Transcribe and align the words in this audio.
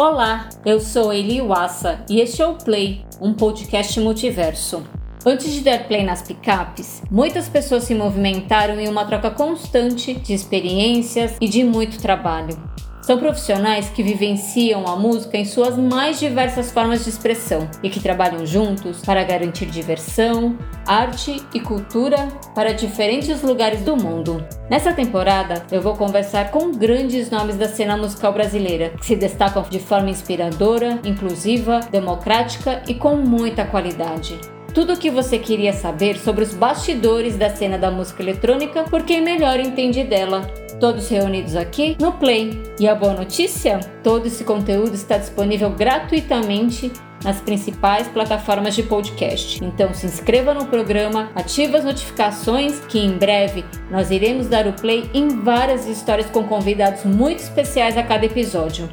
Olá, 0.00 0.48
eu 0.64 0.78
sou 0.78 1.12
Eli 1.12 1.40
Wassa 1.40 2.04
e 2.08 2.20
este 2.20 2.40
é 2.40 2.46
o 2.46 2.54
Play, 2.54 3.04
um 3.20 3.34
podcast 3.34 3.98
multiverso. 3.98 4.84
Antes 5.26 5.52
de 5.52 5.60
dar 5.60 5.88
play 5.88 6.04
nas 6.04 6.22
picapes, 6.22 7.02
muitas 7.10 7.48
pessoas 7.48 7.82
se 7.82 7.96
movimentaram 7.96 8.78
em 8.78 8.86
uma 8.86 9.04
troca 9.04 9.28
constante 9.28 10.14
de 10.14 10.32
experiências 10.32 11.36
e 11.40 11.48
de 11.48 11.64
muito 11.64 12.00
trabalho. 12.00 12.56
São 13.08 13.18
profissionais 13.18 13.88
que 13.88 14.02
vivenciam 14.02 14.86
a 14.86 14.94
música 14.94 15.38
em 15.38 15.44
suas 15.46 15.78
mais 15.78 16.20
diversas 16.20 16.70
formas 16.70 17.04
de 17.04 17.08
expressão 17.08 17.66
e 17.82 17.88
que 17.88 18.00
trabalham 18.00 18.44
juntos 18.44 19.00
para 19.00 19.24
garantir 19.24 19.64
diversão, 19.64 20.58
arte 20.86 21.42
e 21.54 21.58
cultura 21.58 22.28
para 22.54 22.74
diferentes 22.74 23.40
lugares 23.40 23.80
do 23.80 23.96
mundo. 23.96 24.46
Nessa 24.68 24.92
temporada, 24.92 25.64
eu 25.72 25.80
vou 25.80 25.96
conversar 25.96 26.50
com 26.50 26.70
grandes 26.70 27.30
nomes 27.30 27.56
da 27.56 27.66
cena 27.66 27.96
musical 27.96 28.30
brasileira, 28.30 28.90
que 28.90 29.06
se 29.06 29.16
destacam 29.16 29.62
de 29.62 29.78
forma 29.78 30.10
inspiradora, 30.10 31.00
inclusiva, 31.02 31.80
democrática 31.90 32.82
e 32.86 32.92
com 32.92 33.16
muita 33.16 33.64
qualidade 33.64 34.38
tudo 34.74 34.92
o 34.92 34.96
que 34.96 35.10
você 35.10 35.38
queria 35.38 35.72
saber 35.72 36.18
sobre 36.18 36.44
os 36.44 36.54
bastidores 36.54 37.36
da 37.36 37.50
cena 37.50 37.78
da 37.78 37.90
música 37.90 38.22
eletrônica 38.22 38.84
por 38.84 39.02
quem 39.02 39.20
melhor 39.20 39.58
entende 39.58 40.04
dela 40.04 40.46
todos 40.78 41.08
reunidos 41.08 41.56
aqui 41.56 41.96
no 42.00 42.12
Play. 42.12 42.62
E 42.78 42.88
a 42.88 42.94
boa 42.94 43.14
notícia? 43.14 43.80
Todo 44.02 44.26
esse 44.26 44.44
conteúdo 44.44 44.94
está 44.94 45.18
disponível 45.18 45.70
gratuitamente 45.70 46.92
nas 47.24 47.40
principais 47.40 48.06
plataformas 48.08 48.74
de 48.74 48.82
podcast. 48.82 49.62
Então 49.64 49.92
se 49.92 50.06
inscreva 50.06 50.54
no 50.54 50.66
programa, 50.66 51.30
ative 51.34 51.76
as 51.76 51.84
notificações 51.84 52.80
que 52.80 52.98
em 52.98 53.18
breve 53.18 53.64
nós 53.90 54.10
iremos 54.10 54.46
dar 54.46 54.66
o 54.66 54.72
play 54.72 55.10
em 55.12 55.28
várias 55.28 55.86
histórias 55.86 56.30
com 56.30 56.44
convidados 56.44 57.04
muito 57.04 57.40
especiais 57.40 57.96
a 57.96 58.02
cada 58.02 58.26
episódio. 58.26 58.88